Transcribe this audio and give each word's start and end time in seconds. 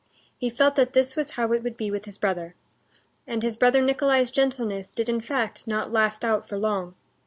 He 0.39 0.49
felt 0.49 0.77
that 0.77 0.93
this 0.93 1.15
was 1.15 1.29
how 1.37 1.51
it 1.53 1.61
would 1.61 1.77
be 1.77 1.91
with 1.91 2.05
his 2.05 2.17
brother. 2.17 2.55
And 3.27 3.43
his 3.43 3.55
brother 3.55 3.83
Nikolay's 3.83 4.31
gentleness 4.31 4.89
did 4.89 5.07
in 5.09 5.21
fact 5.21 5.67
not 5.67 5.91
last 5.91 6.25
out 6.25 6.49
for 6.49 6.57
long. 6.57 6.95